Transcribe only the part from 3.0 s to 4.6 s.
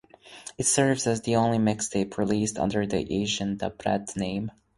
Asian Da Brat name.